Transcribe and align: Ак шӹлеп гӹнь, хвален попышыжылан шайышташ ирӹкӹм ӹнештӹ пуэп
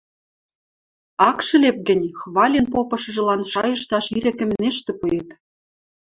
Ак 1.29 1.39
шӹлеп 1.47 1.77
гӹнь, 1.87 2.05
хвален 2.19 2.65
попышыжылан 2.73 3.41
шайышташ 3.51 4.05
ирӹкӹм 4.17 4.49
ӹнештӹ 4.55 4.91
пуэп 4.99 5.27